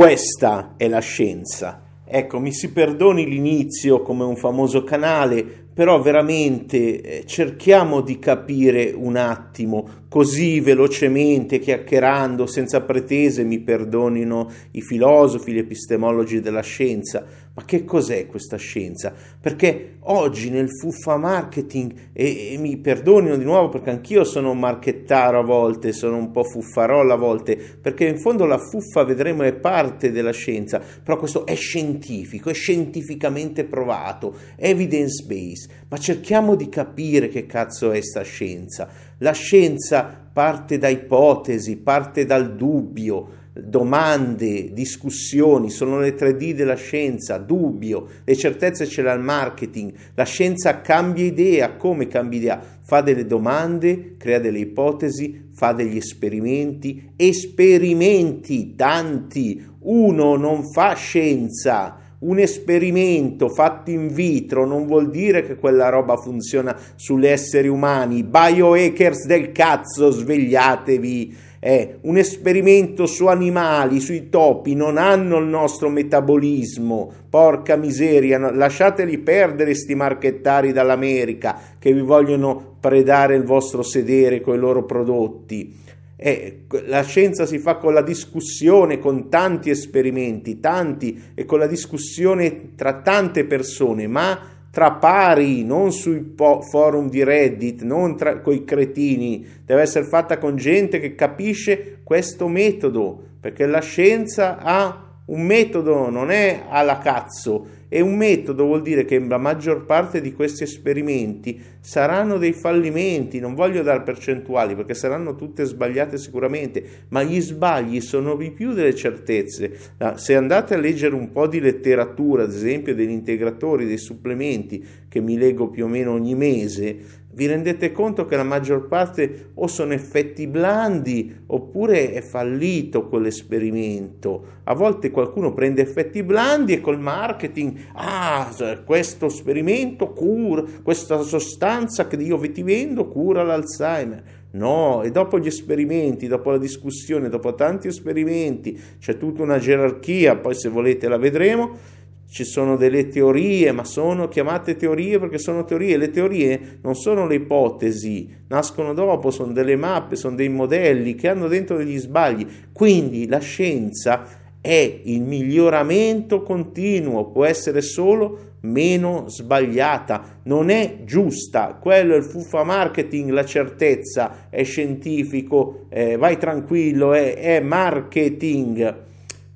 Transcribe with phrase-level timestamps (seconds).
[0.00, 1.82] Questa è la scienza.
[2.06, 8.94] Ecco, mi si perdoni l'inizio come un famoso canale, però veramente eh, cerchiamo di capire
[8.96, 17.22] un attimo, così velocemente, chiacchierando, senza pretese, mi perdonino i filosofi, gli epistemologi della scienza,
[17.60, 19.12] ma che cos'è questa scienza?
[19.38, 24.58] Perché oggi nel fuffa marketing, e, e, mi perdonino di nuovo perché anch'io sono un
[24.58, 29.42] marchettaro a volte, sono un po' fuffarolla a volte, perché in fondo la fuffa vedremo
[29.42, 36.54] è parte della scienza, però questo è scientifico, è scientificamente provato, evidence based, ma cerchiamo
[36.54, 38.88] di capire che cazzo è sta scienza.
[39.18, 47.38] La scienza parte da ipotesi, parte dal dubbio, domande, discussioni, sono le 3D della scienza,
[47.38, 52.62] dubbio, le certezze ce l'ha il marketing, la scienza cambia idea, come cambia idea?
[52.82, 61.98] Fa delle domande, crea delle ipotesi, fa degli esperimenti, esperimenti tanti, uno non fa scienza,
[62.20, 68.24] un esperimento fatto in vitro non vuol dire che quella roba funziona sugli esseri umani,
[68.24, 75.90] biohackers del cazzo, svegliatevi è un esperimento su animali, sui topi, non hanno il nostro
[75.90, 77.12] metabolismo.
[77.28, 84.54] Porca miseria, lasciateli perdere sti marchettari dall'America che vi vogliono predare il vostro sedere con
[84.54, 85.76] i loro prodotti.
[86.16, 91.66] Eh, la scienza si fa con la discussione, con tanti esperimenti, tanti, e con la
[91.66, 98.40] discussione tra tante persone, ma tra pari, non sui po- forum di Reddit, non tra
[98.40, 105.08] coi cretini, deve essere fatta con gente che capisce questo metodo, perché la scienza ha
[105.26, 110.20] un metodo, non è alla cazzo, e un metodo vuol dire che la maggior parte
[110.20, 116.82] di questi esperimenti saranno dei fallimenti, non voglio dare percentuali perché saranno tutte sbagliate sicuramente,
[117.08, 119.76] ma gli sbagli sono di più delle certezze.
[120.14, 125.20] Se andate a leggere un po' di letteratura, ad esempio degli integratori, dei supplementi che
[125.20, 129.68] mi leggo più o meno ogni mese, vi rendete conto che la maggior parte o
[129.68, 134.58] sono effetti blandi oppure è fallito quell'esperimento.
[134.64, 138.52] A volte qualcuno prende effetti blandi e col marketing, ah,
[138.84, 144.38] questo esperimento cura, questa sostanza che io ti vendo cura l'Alzheimer.
[144.52, 150.34] No, e dopo gli esperimenti, dopo la discussione, dopo tanti esperimenti, c'è tutta una gerarchia,
[150.34, 151.98] poi se volete la vedremo
[152.30, 155.96] ci sono delle teorie, ma sono chiamate teorie perché sono teorie.
[155.96, 161.28] Le teorie non sono le ipotesi, nascono dopo, sono delle mappe, sono dei modelli che
[161.28, 162.46] hanno dentro degli sbagli.
[162.72, 164.24] Quindi la scienza
[164.60, 171.78] è il miglioramento continuo, può essere solo meno sbagliata, non è giusta.
[171.80, 178.94] Quello è il fuffa marketing, la certezza è scientifico, eh, vai tranquillo, è, è marketing.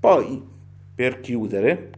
[0.00, 0.42] Poi,
[0.92, 1.90] per chiudere,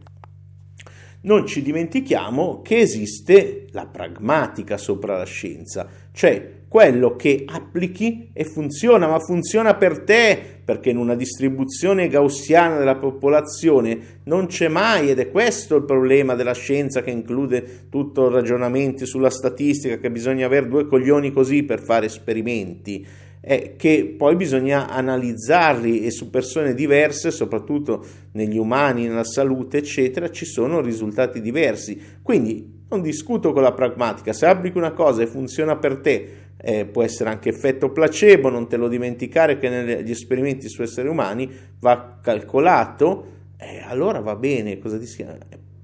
[1.21, 8.43] non ci dimentichiamo che esiste la pragmatica sopra la scienza, cioè quello che applichi e
[8.43, 15.09] funziona, ma funziona per te, perché in una distribuzione gaussiana della popolazione non c'è mai,
[15.09, 20.11] ed è questo il problema della scienza che include tutto il ragionamento sulla statistica, che
[20.11, 23.05] bisogna avere due coglioni così per fare esperimenti
[23.39, 30.29] è che poi bisogna analizzarli e su persone diverse, soprattutto negli umani, nella salute, eccetera,
[30.29, 31.99] ci sono risultati diversi.
[32.21, 36.85] Quindi non discuto con la pragmatica, se applichi una cosa e funziona per te, eh,
[36.85, 41.49] può essere anche effetto placebo, non te lo dimenticare che negli esperimenti su esseri umani
[41.79, 45.25] va calcolato, eh, allora va bene, cosa dici?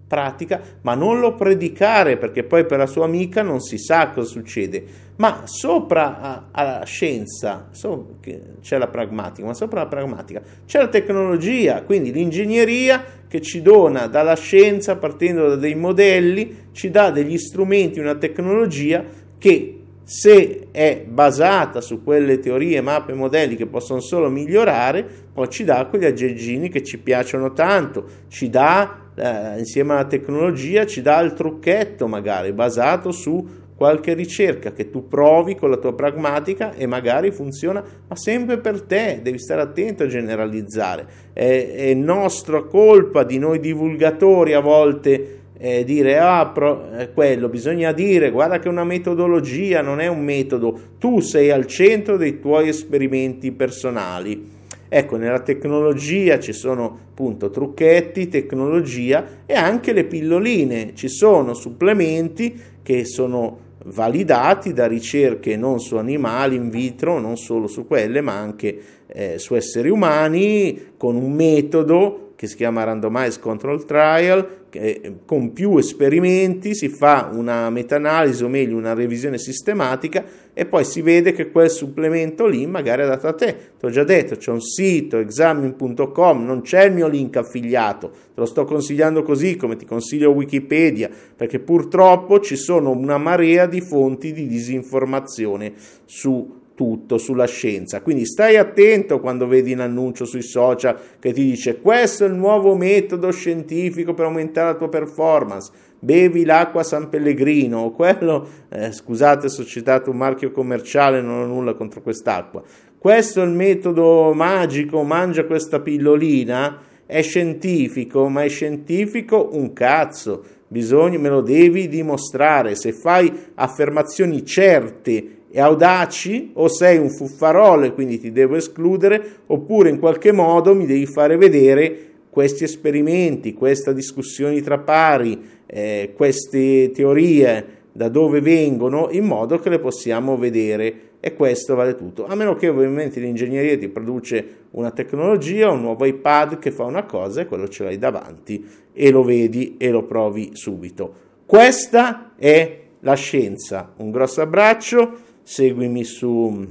[0.07, 4.29] Pratica, ma non lo predicare perché poi per la sua amica non si sa cosa
[4.29, 4.83] succede.
[5.15, 8.15] Ma sopra alla scienza so,
[8.61, 14.07] c'è la pragmatica, ma sopra la pragmatica c'è la tecnologia, quindi l'ingegneria che ci dona
[14.07, 19.03] dalla scienza, partendo da dei modelli, ci dà degli strumenti, una tecnologia
[19.37, 25.63] che se è basata su quelle teorie, mappe, modelli che possono solo migliorare, poi ci
[25.63, 31.19] dà quegli aggeggini che ci piacciono tanto, ci dà eh, insieme alla tecnologia ci dà
[31.19, 36.85] il trucchetto magari basato su qualche ricerca che tu provi con la tua pragmatica e
[36.85, 41.05] magari funziona, ma sempre per te, devi stare attento a generalizzare.
[41.33, 47.47] È, è nostra colpa di noi divulgatori a volte eh, dire ah, pro, eh, quello,
[47.47, 52.17] bisogna dire guarda che è una metodologia, non è un metodo, tu sei al centro
[52.17, 54.51] dei tuoi esperimenti personali.
[54.89, 62.59] Ecco, nella tecnologia ci sono appunto trucchetti, tecnologia e anche le pilloline, ci sono supplementi
[62.83, 68.37] che sono validati da ricerche non su animali in vitro, non solo su quelle, ma
[68.37, 75.19] anche eh, su esseri umani, con un metodo che si chiama Randomized Control Trial, che
[75.25, 81.01] con più esperimenti si fa una meta-analisi o meglio una revisione sistematica e poi si
[81.01, 83.55] vede che quel supplemento lì magari è adatto a te.
[83.79, 88.17] Ti ho già detto, c'è un sito examin.com, non c'è il mio link affiliato, te
[88.41, 93.79] lo sto consigliando così come ti consiglio Wikipedia, perché purtroppo ci sono una marea di
[93.79, 95.71] fonti di disinformazione
[96.03, 98.01] su tutto sulla scienza.
[98.01, 102.33] Quindi stai attento quando vedi un annuncio sui social che ti dice questo è il
[102.33, 105.71] nuovo metodo scientifico per aumentare la tua performance.
[105.97, 111.45] Bevi l'acqua San Pellegrino, quello, eh, scusate se ho citato un marchio commerciale, non ho
[111.45, 112.61] nulla contro quest'acqua.
[112.97, 120.43] Questo è il metodo magico, mangia questa pillolina, è scientifico, ma è scientifico un cazzo.
[120.67, 122.75] Bisogna, me lo devi dimostrare.
[122.75, 129.23] Se fai affermazioni certe e audaci o sei un fuffarolo e quindi ti devo escludere
[129.45, 136.13] oppure in qualche modo mi devi fare vedere questi esperimenti, queste discussioni tra pari, eh,
[136.15, 141.11] queste teorie da dove vengono in modo che le possiamo vedere.
[141.19, 142.25] E questo vale tutto.
[142.25, 147.03] A meno che ovviamente l'ingegneria ti produce una tecnologia un nuovo iPad che fa una
[147.03, 151.13] cosa e quello ce l'hai davanti e lo vedi e lo provi subito.
[151.45, 153.93] Questa è la scienza.
[153.97, 156.65] Un grosso abbraccio seguimi su,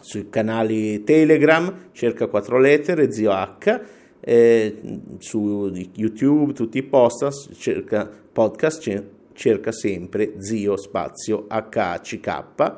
[0.00, 3.80] sui canali Telegram, cerca quattro lettere, zio H,
[4.20, 4.76] eh,
[5.18, 12.76] su YouTube, tutti i podcast, cerca, podcast, cerca sempre zio spazio HCK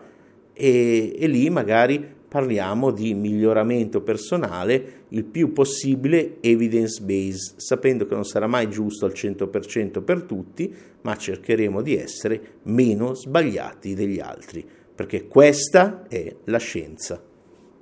[0.52, 8.14] e, e lì magari parliamo di miglioramento personale il più possibile evidence based, sapendo che
[8.14, 14.18] non sarà mai giusto al 100% per tutti, ma cercheremo di essere meno sbagliati degli
[14.18, 14.64] altri
[14.96, 17.22] perché questa è la scienza.